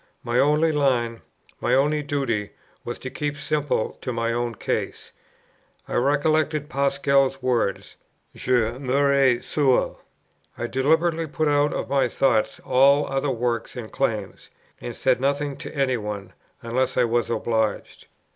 My 0.23 0.39
only 0.39 0.71
line, 0.71 1.21
my 1.59 1.75
only 1.75 2.01
duty, 2.01 2.53
was 2.83 2.97
to 2.97 3.11
keep 3.11 3.37
simply 3.37 3.91
to 4.01 4.11
my 4.11 4.33
own 4.33 4.55
case. 4.55 5.11
I 5.87 5.93
recollected 5.93 6.69
Pascal's 6.69 7.43
words, 7.43 7.97
"Je 8.35 8.49
mourrai 8.79 9.43
seul." 9.43 10.01
I 10.57 10.65
deliberately 10.65 11.27
put 11.27 11.47
out 11.47 11.71
of 11.71 11.87
my 11.87 12.07
thoughts 12.07 12.59
all 12.61 13.05
other 13.05 13.29
works 13.29 13.75
and 13.75 13.91
claims, 13.91 14.49
and 14.81 14.95
said 14.95 15.21
nothing 15.21 15.55
to 15.57 15.75
any 15.75 15.97
one, 15.97 16.33
unless 16.63 16.97
I 16.97 17.03
was 17.03 17.29
obliged. 17.29 18.07